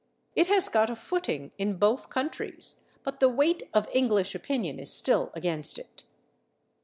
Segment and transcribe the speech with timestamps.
[0.35, 4.91] It has got a footing in both countries, but the weight of English opinion is
[4.91, 6.05] still against it.